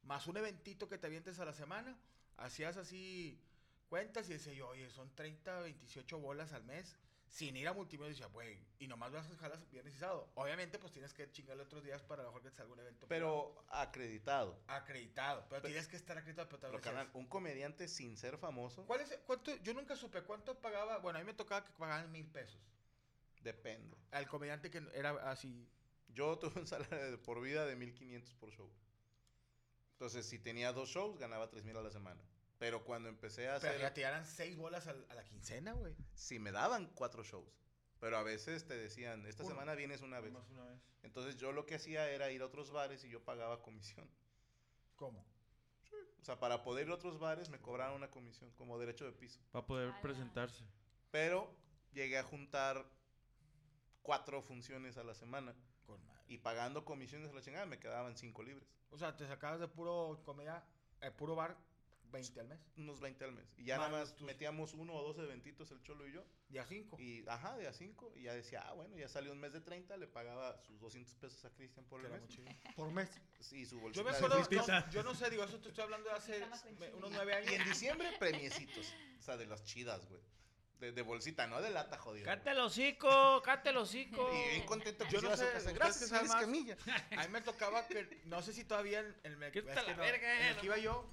[0.03, 1.97] más un eventito que te avientes a la semana,
[2.37, 3.41] hacías así
[3.89, 6.97] cuentas y decía yo, oye, son 30, 28 bolas al mes.
[7.29, 10.31] Sin ir a multimedia, decía, güey, y nomás vas a jalar viernes y sábado.
[10.35, 12.81] Obviamente, pues tienes que chingarle otros días para a lo mejor que te salga un
[12.81, 13.07] evento.
[13.09, 13.55] privado.
[13.55, 14.63] Pero acreditado.
[14.67, 15.47] acreditado.
[15.49, 16.47] Pero, tienes que estar acreditado.
[16.51, 20.61] Pero, Pero, carnal, un comediante sin ser famoso, ¿Cuál es, cuánto, yo nunca supe cuánto
[20.61, 20.99] pagaba.
[20.99, 22.61] Bueno, a mí me tocaba que pagaban mil pesos.
[23.41, 23.97] depende.
[24.11, 25.67] Al comediante que era así.
[26.15, 28.71] Yo tuve un salario de por vida de 1500 por show.
[29.93, 32.21] Entonces, si tenía dos shows, ganaba 3000 a la semana.
[32.59, 33.81] Pero cuando empecé a Pero hacer.
[33.81, 35.97] ya te seis bolas a, la quincena, güey.
[36.15, 37.61] Si me daban cuatro shows.
[37.99, 39.53] Pero a veces te decían, esta Uno.
[39.53, 40.33] semana vienes una vez.
[40.51, 40.81] Una vez.
[41.03, 44.09] Entonces yo lo que hacía era ir a otros bares y yo pagaba comisión.
[44.97, 45.25] ¿Cómo?
[46.21, 49.13] O sea, para poder ir a otros bares me cobraban una comisión como derecho de
[49.13, 49.41] piso.
[49.51, 50.65] Para poder presentarse.
[51.11, 51.53] Pero
[51.93, 52.89] llegué a juntar
[54.03, 55.55] cuatro funciones a la semana.
[56.33, 58.67] Y pagando comisiones a la chingada me quedaban cinco libres.
[58.91, 60.65] O sea, te sacabas de puro comedia,
[61.03, 61.57] eh, puro bar,
[62.11, 62.59] 20 al mes.
[62.77, 63.45] Unos 20 al mes.
[63.59, 66.25] Y ya Más nada más tus- metíamos uno o dos eventitos el Cholo y yo.
[66.49, 66.99] Día 5.
[66.99, 68.13] Y, ajá, de a cinco.
[68.17, 71.15] Y ya decía, ah, bueno, ya salió un mes de 30, le pagaba sus 200
[71.17, 72.23] pesos a Cristian por el mes.
[72.77, 73.11] Por mes.
[73.53, 74.05] Y su Yo bolsita.
[74.05, 76.47] me de acuerdo, no, yo no sé, digo, eso te estoy hablando de hace
[76.79, 77.51] me- unos nueve años.
[77.51, 78.93] Y en diciembre, premiecitos.
[79.19, 80.21] O sea, de las chidas, güey.
[80.83, 82.25] De, de bolsita, no de lata, jodido.
[82.25, 84.29] Cállate el hocico, el hocico.
[84.35, 86.35] Y bien contento que Yo se no a su sé, ustedes Gracias, que más.
[86.41, 86.77] Camilla.
[87.17, 89.97] A mí me tocaba que, no sé si todavía en el, es que no, el
[89.97, 90.61] no.
[90.61, 91.09] que iba yo,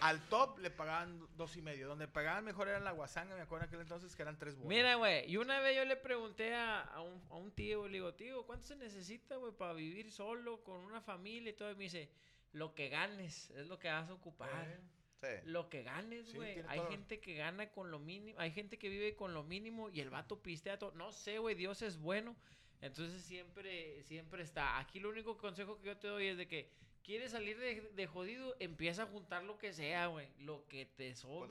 [0.00, 1.86] al top le pagaban dos y medio.
[1.86, 4.54] Donde pagaban mejor era en la guasanga, me acuerdo en aquel entonces que eran tres
[4.54, 4.68] bolas.
[4.70, 7.98] Mira, güey, y una vez yo le pregunté a, a un, a un tío, le
[7.98, 11.70] digo, tío, ¿cuánto se necesita, güey, para vivir solo, con una familia y todo?
[11.70, 12.10] Y me dice,
[12.52, 14.66] lo que ganes es lo que vas a ocupar.
[14.66, 14.80] Eh,
[15.20, 15.26] Sí.
[15.44, 16.54] Lo que ganes, güey.
[16.68, 20.00] hay gente que gana con lo mínimo, hay gente que vive con lo mínimo y
[20.00, 20.92] el vato pistea todo.
[20.92, 22.36] No sé, güey, Dios es bueno.
[22.80, 24.78] Entonces siempre, siempre está.
[24.78, 26.70] Aquí lo único consejo que yo te doy es de que
[27.02, 30.28] quieres salir de, de jodido, empieza a juntar lo que sea, güey.
[30.38, 31.50] Lo que te sobre.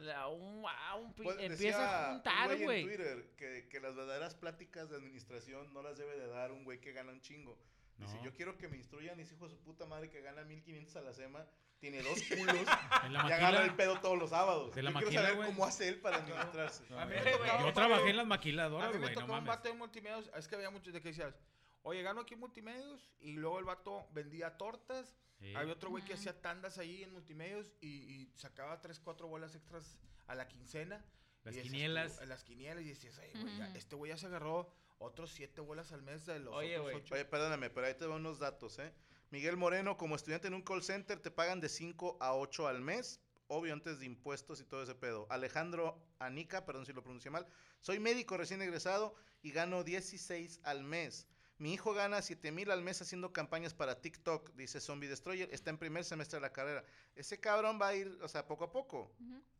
[0.00, 2.80] la- un- a un pi- Pues, empieza a un juntar, güey.
[2.80, 2.86] en.
[2.88, 6.80] Twitter que, que las verdaderas pláticas de administración no las debe de dar un güey
[6.80, 7.58] que gana un chingo.
[7.98, 8.24] Dice, No.
[8.24, 11.00] yo quiero que me instruyan mis hijos de su puta madre que gana 1500 a
[11.02, 11.46] la semana,
[11.78, 12.66] tiene dos culos
[13.04, 14.74] En la y agarra el pedo todos los sábados.
[14.74, 15.48] De la yo quiero maquila, saber güey.
[15.48, 16.84] cómo hace él para administrarse.
[16.96, 19.46] A mí me Güey, tocaba Yo un trabajé en las maquiladoras, güey, no un mames.
[19.48, 21.34] vato de multimedios, es que había muchos de que decías,
[21.82, 25.14] oye, gano aquí en multimedios y luego el vato vendía tortas.
[25.38, 25.54] Sí.
[25.54, 29.54] Había otro güey que hacía tandas ahí en multimedios y, y sacaba tres, cuatro bolas
[29.54, 31.04] extras a la quincena.
[31.44, 32.26] Las decías quinielas.
[32.26, 35.92] las quinielas y decías, ay, güey, ya, este güey ya se agarró otros siete bolas
[35.92, 37.14] al mes de los Oye, otros ocho.
[37.14, 38.92] Oye, perdóname, pero ahí te van unos datos, ¿eh?
[39.30, 42.80] Miguel Moreno, como estudiante en un call center, te pagan de 5 a 8 al
[42.80, 43.20] mes.
[43.46, 45.26] Obvio, antes de impuestos y todo ese pedo.
[45.28, 47.46] Alejandro Anica, perdón si lo pronuncié mal.
[47.80, 51.28] Soy médico recién egresado y gano 16 al mes.
[51.58, 55.48] Mi hijo gana 7 mil al mes haciendo campañas para TikTok, dice Zombie Destroyer.
[55.52, 56.84] Está en primer semestre de la carrera.
[57.14, 59.14] Ese cabrón va a ir, o sea, poco a poco.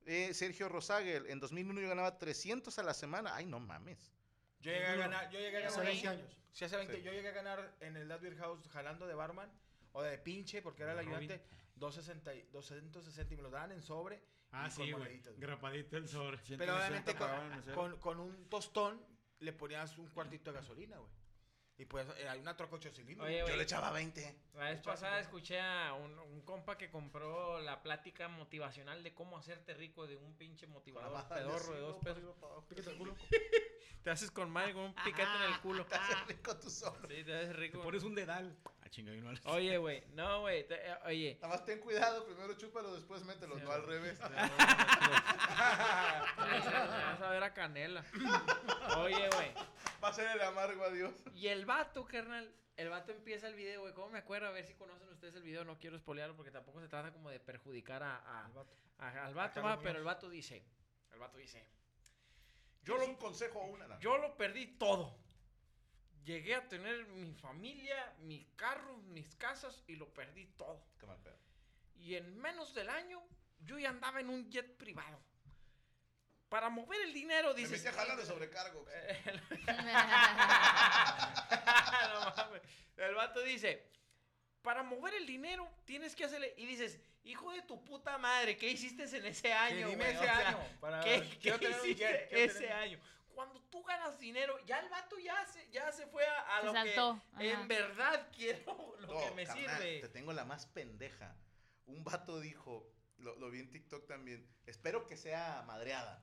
[0.06, 3.34] Eh, Sergio Rosagel, en 2001 yo ganaba 300 a la semana.
[3.36, 4.12] Ay, no mames.
[4.60, 6.38] Yo llegué a ganar, yo llegué a Hace ganar, 20 años.
[6.52, 7.02] sí, hace 20, Sí.
[7.02, 9.52] yo llegué a ganar en el Dadbeer House jalando de barman
[9.92, 11.42] o de pinche porque era el ayudante
[11.76, 14.20] 260, y- 260 y me lo daban en sobre
[14.56, 15.20] Ah, sí, güey.
[15.36, 16.38] Grapadito el sobre.
[16.56, 17.74] Pero obviamente 160 con, pagaban el mesero.
[17.76, 19.04] con, con un tostón
[19.40, 21.10] le ponías un cuartito de gasolina, güey.
[21.76, 23.26] Y pues eh, hay una troca 8 cilindros.
[23.26, 23.56] Oye, Yo güey.
[23.56, 24.36] le echaba 20.
[24.54, 29.36] La vez pasada escuché a un, un compa que compró la plática motivacional de cómo
[29.38, 32.22] hacerte rico de un pinche motivador pedorro de dos pesos.
[32.92, 33.16] El culo.
[34.04, 35.84] Te haces con madre con un piquete en el culo.
[35.86, 37.08] Te haces rico tú solo.
[37.08, 37.78] Sí, te haces rico.
[37.78, 38.54] Te pones un dedal.
[38.82, 40.04] Ah, chinga, no Oye, güey.
[40.12, 40.66] No, güey.
[40.68, 41.38] eh, Oye.
[41.40, 44.18] Nada más ten cuidado, primero chúpalo, después mételo, no al revés.
[44.20, 44.28] Ya
[46.36, 48.04] vas a ver a Canela.
[48.98, 49.52] Oye, güey.
[50.04, 51.14] Va a ser el amargo adiós.
[51.34, 52.54] Y el vato, carnal.
[52.76, 53.94] El vato empieza el video, güey.
[53.94, 54.48] ¿Cómo me acuerdo?
[54.48, 55.64] A ver si conocen ustedes el video.
[55.64, 58.50] No quiero spoilearlo porque tampoco se trata como de perjudicar a, a-
[58.98, 59.82] a- al vato, va, Muñoz.
[59.84, 60.62] pero el vato dice.
[61.12, 61.66] El vato dice.
[62.82, 63.98] Yo lo un consejo a una.
[64.00, 65.16] Yo lo perdí todo.
[66.24, 70.84] Llegué a tener mi familia, mi carro, mis casas y lo perdí todo.
[70.98, 71.38] Qué mal pedo.
[71.96, 73.22] Y en menos del año,
[73.60, 75.18] yo ya andaba en un jet privado.
[76.54, 77.82] Para mover el dinero, Me dices.
[77.82, 78.86] metí a jalar de sobrecargo.
[82.12, 82.62] No mames.
[82.96, 83.82] El vato dice,
[84.62, 86.54] para mover el dinero tienes que hacerle...
[86.56, 89.88] Y dices, hijo de tu puta madre, ¿qué hiciste en ese año?
[89.88, 93.00] dime ese O sea, año, para- ¿Qué, qué hiciste ese tener- año?
[93.34, 96.66] Cuando tú ganas dinero, ya el vato ya se, ya se fue a, a Se
[96.66, 97.62] lo saltó, que ajá.
[97.62, 100.00] en verdad quiero, lo No, que me carnal, sirve.
[100.02, 101.34] Te tengo la más pendeja.
[101.86, 102.88] Un vato dijo,
[103.18, 106.22] lo, lo vi en TikTok también, espero que sea madreada.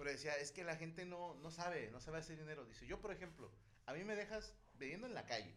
[0.00, 2.64] Pero decía, es que la gente no, no sabe, no sabe hacer dinero.
[2.64, 3.52] Dice, yo por ejemplo,
[3.84, 5.54] a mí me dejas viviendo en la calle.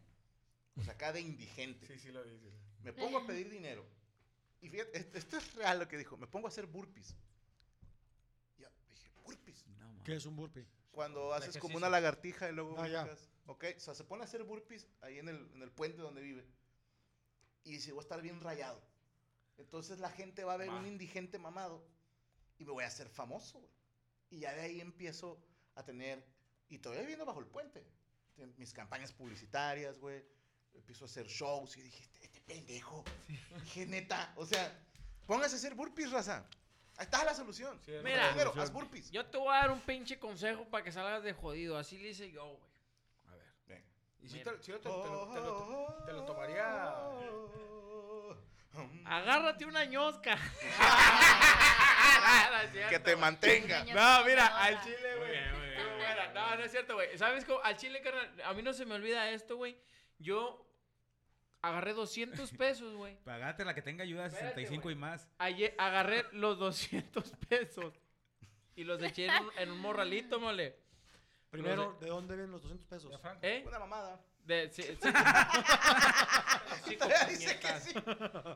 [0.76, 1.88] O sea, acá de indigente.
[1.88, 2.54] Sí, sí lo dices.
[2.82, 3.86] Me pongo a pedir dinero.
[4.60, 6.18] Y fíjate, esto, esto es real lo que dijo.
[6.18, 7.16] Me pongo a hacer burpees.
[8.58, 9.66] Ya, dije, burpees.
[9.80, 10.04] No.
[10.04, 10.68] ¿Qué es un burpee?
[10.92, 13.04] Cuando haces como una lagartija y luego Ah, ya.
[13.06, 13.30] brincas.
[13.46, 16.22] Ok, o sea, se pone a hacer burpees ahí en el, en el puente donde
[16.22, 16.46] vive.
[17.64, 18.82] Y dice, voy a estar bien rayado.
[19.58, 20.80] Entonces la gente va a ver Va.
[20.80, 21.82] un indigente mamado
[22.58, 23.73] y me voy a hacer famoso, güey.
[24.34, 25.38] Y ya de ahí empiezo
[25.76, 26.26] a tener,
[26.70, 27.86] y todavía viviendo bajo el puente,
[28.58, 30.24] mis campañas publicitarias, güey.
[30.74, 33.04] Empiezo a hacer shows y dije, este, este pendejo.
[33.64, 34.76] Dije, neta, o sea,
[35.28, 36.48] póngase a hacer burpees, raza.
[36.98, 37.80] Ahí está la solución.
[37.86, 38.30] Sí, Mira.
[38.30, 39.12] Primero, haz burpees.
[39.12, 41.78] Yo te voy a dar un pinche consejo para que salgas de jodido.
[41.78, 42.72] Así le hice yo, güey.
[43.28, 43.54] A ver.
[43.68, 43.86] Venga.
[44.22, 44.58] Y si Mira.
[44.58, 46.96] te, si te, te lo, te lo- te lo tomaría.
[49.06, 50.38] Agárrate una ñosca.
[52.90, 53.84] Que te mantenga.
[53.86, 55.64] No, mira, al chile, güey.
[56.34, 57.18] No, no es cierto, güey.
[57.18, 57.62] ¿Sabes cómo?
[57.64, 59.78] Al chile, carnal, a mí no se me olvida esto, güey.
[60.18, 60.66] Yo
[61.62, 63.18] agarré 200 pesos, güey.
[63.24, 64.96] Pagate la que tenga ayuda de Espérate, 65 güey.
[64.96, 65.28] y más.
[65.38, 67.94] Ayer agarré los 200 pesos
[68.76, 70.80] y los eché en un, en un morralito, mole.
[71.50, 73.20] Primero, ¿de dónde vienen los 200 pesos?
[73.42, 73.64] ¿Eh?
[73.68, 74.20] Una mamada.
[74.46, 74.98] De, sí, sí.
[77.30, 77.94] Dice que sí.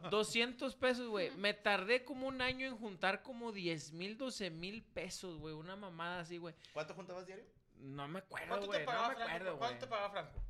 [0.09, 1.31] 200 pesos, güey.
[1.31, 5.53] Me tardé como un año en juntar como 10 mil, 12 mil pesos, güey.
[5.53, 6.53] Una mamada así, güey.
[6.73, 7.45] ¿Cuánto juntabas diario?
[7.79, 8.79] No me acuerdo, ¿Cuánto güey.
[8.79, 9.33] te No pagaba me Franco?
[9.35, 9.57] acuerdo.
[9.59, 10.41] ¿Cuánto te pagaba Franco?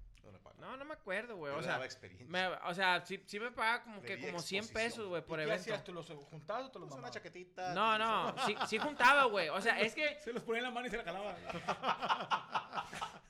[0.60, 0.76] No.
[0.76, 1.54] No, me acuerdo, güey.
[1.54, 2.26] O sea, daba experiencia.
[2.28, 4.68] me, o sea, sí, sí me pagaba como que como 100 exposición.
[4.74, 5.62] pesos, güey, por ¿Y qué evento.
[5.62, 5.84] hacías?
[5.84, 7.76] ¿Tú los juntabas o te los Pues una chaquetita.
[7.76, 9.50] No, no, sí, sí juntaba, güey.
[9.50, 11.36] O sea, es que Se los ponía en la mano y se la calaba.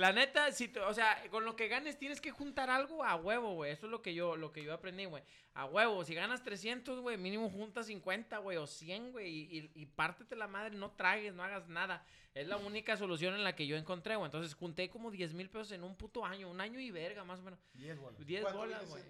[0.00, 3.16] La neta, si te- o sea, con lo que ganes tienes que juntar algo a
[3.16, 3.72] huevo, güey.
[3.72, 5.22] Eso es lo que yo, lo que yo aprendí, güey.
[5.54, 9.70] A huevo, si ganas 300, güey, mínimo junta 50, güey, o 100, güey, y, y,
[9.82, 12.04] y pártete la madre, no tragues, no hagas nada.
[12.34, 14.26] Es la única solución en la que yo encontré, güey.
[14.26, 17.40] Entonces junté como 10 mil pesos en un puto año, un año y verga, más
[17.40, 17.58] o menos.
[17.74, 18.24] 10 bolas.
[18.26, 19.02] 10 ¿Cuánto bolas, güey.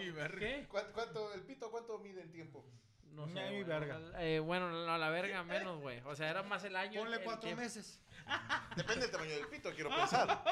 [0.00, 0.38] el verga.
[0.38, 0.66] ¿Qué?
[0.68, 2.64] ¿Cuánto, cuánto- el pito cuánto mide en tiempo?
[3.12, 4.00] No Un sé, año y verga.
[4.20, 6.00] eh, bueno, no, la verga menos, güey.
[6.04, 7.00] O sea, era más el año.
[7.00, 7.62] Ponle el cuatro tiempo.
[7.62, 8.00] meses.
[8.76, 10.42] Depende del tamaño del pito, quiero pensar.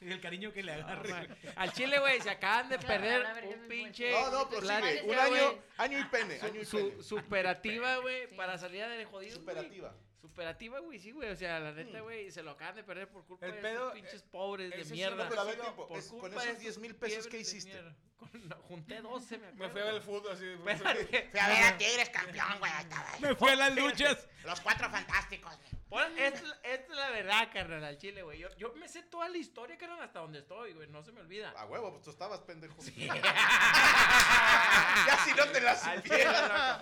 [0.00, 1.28] Y el cariño que le agarre.
[1.56, 4.10] Al chile, güey, se acaban de perder un pinche.
[4.10, 5.02] No, no, pero sigue.
[5.04, 6.40] Un año, año y pene.
[6.42, 7.02] Año y su, pene.
[7.02, 8.34] superativa, güey, Sí.
[8.36, 9.36] para salir de jodido.
[9.36, 9.94] Superativa.
[10.22, 11.30] Superativa, güey, sí, güey.
[11.30, 13.80] O sea, la neta, güey, se lo acaban de perder por culpa El de pedo,
[13.88, 15.24] esos pinches pobres de sí mierda.
[15.24, 17.24] No, pero a ver, Sí, tiempo, Por es- con culpa esos esos 10 mil pesos,
[17.24, 17.72] ¿qué quiebres de hiciste?
[17.72, 17.96] mierda.
[18.22, 19.64] Con- no, junté 12, me acuerdo.
[19.66, 20.44] Me fui a ver el fútbol así.
[20.62, 22.70] Fui a ver a Tigres campeón, güey.
[23.20, 24.28] Me fui a las luchas.
[24.44, 25.58] Los cuatro fantásticos.
[25.88, 26.06] güey.
[26.18, 28.38] Esta, es- la verdad, carnal, al chile, güey.
[28.38, 30.86] Yo, yo me sé toda la historia, carnal, hasta donde estoy, güey.
[30.88, 31.50] No se me olvida.
[31.56, 32.76] A huevo, pues tú estabas pendejo.
[35.06, 36.80] ya si no te la supieras.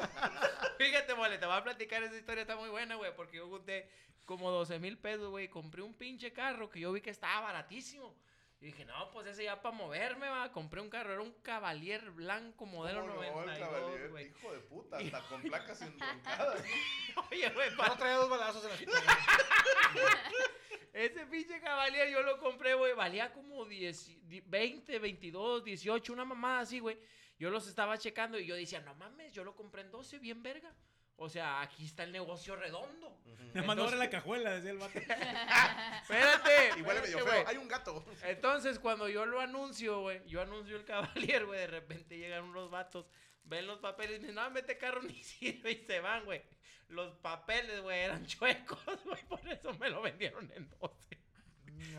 [0.82, 3.86] Fíjate, mole, te voy a platicar esa historia, está muy buena, güey, porque yo junté
[4.24, 8.14] como 12 mil pesos, güey, compré un pinche carro que yo vi que estaba baratísimo.
[8.62, 10.50] Y dije, no, pues ese ya para moverme, va.
[10.52, 14.10] Compré un carro, era un Cavalier blanco modelo ¿Cómo no, el 92, Cavalier?
[14.10, 14.26] güey.
[14.28, 16.64] Hijo de puta, hasta con placas entroncadas.
[17.30, 18.98] Oye, güey, No pa- traía dos balazos en la
[20.94, 26.24] ese pinche Cavalier yo lo compré, güey, valía como 10, di- 20, 22, 18, una
[26.24, 26.98] mamada así, güey.
[27.40, 30.42] Yo los estaba checando y yo decía, no mames, yo lo compré en 12, bien
[30.44, 30.72] verga.
[31.16, 33.18] O sea, aquí está el negocio redondo.
[33.53, 34.98] Me mandó Entonces- la cajuela, decía el vato.
[36.03, 36.70] Espérate.
[36.79, 37.26] Y huele medio feo.
[37.26, 37.44] güey.
[37.46, 38.05] Hay un gato.
[38.24, 42.70] Entonces, cuando yo lo anuncio, güey, yo anuncio el Cavalier, güey, de repente llegan unos
[42.70, 43.07] vatos,
[43.44, 46.42] ven los papeles y me dicen, no, mete carro ni sirve y se van, güey.
[46.88, 51.19] Los papeles, güey, eran chuecos, güey, por eso me lo vendieron en 12.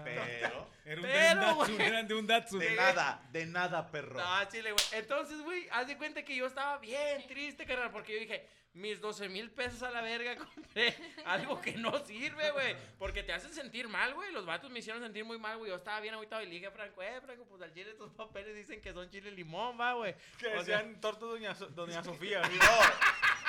[0.03, 0.69] Pero.
[0.83, 1.87] Era un Pero, Datsun, güey.
[1.87, 2.59] eran de un Datsun.
[2.59, 4.19] De nada, de nada, perro.
[4.19, 4.85] No, chile, güey.
[4.93, 8.99] Entonces, güey, haz de cuenta que yo estaba bien triste, carnal, porque yo dije, mis
[8.99, 12.75] 12 mil pesos a la verga compré algo que no sirve, güey.
[12.97, 14.31] Porque te hacen sentir mal, güey.
[14.31, 15.69] Los vatos me hicieron sentir muy mal, güey.
[15.69, 18.11] Yo estaba bien ahorita y le dije a Franco, eh, Franco, pues al chile estos
[18.13, 20.15] papeles dicen que son chile limón, va, güey.
[20.39, 22.41] Que O sea, decían torta doña, So- doña Sofía.
[22.41, 22.57] así.
[22.57, 22.65] No,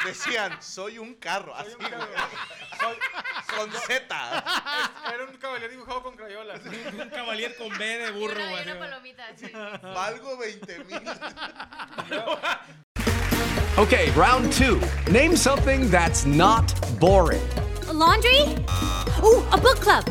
[0.04, 2.78] decían, soy un carro, Soy así, un.
[2.78, 2.98] Soy-
[3.56, 4.44] Con Z.
[5.14, 6.60] Era un caballero dibujado con crayolas.
[6.64, 8.62] Un Cavalier con B de Y burro, una, y güey.
[8.64, 9.50] una palomita, sí.
[9.82, 11.02] Valgo 20 mil.
[13.78, 14.80] Okay, round two.
[15.10, 17.42] Name something that's not boring.
[17.92, 18.40] laundry?
[19.22, 20.04] Ooh, a book club.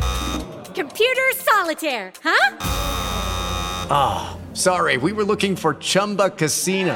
[0.76, 2.58] Computer solitaire, huh?
[3.90, 6.96] Ah, sorry, we were looking for Chumba Casino.